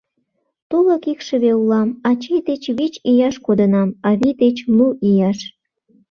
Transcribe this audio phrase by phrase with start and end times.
[0.69, 5.39] Тулык икшыве улам: ачий деч вич ияш кодынам, авий деч лу ияш.